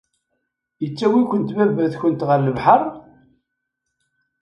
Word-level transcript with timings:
Yettawi-kent 0.81 1.49
baba-tkent 1.57 2.21
ɣer 2.27 2.39
lebḥer? 2.41 2.81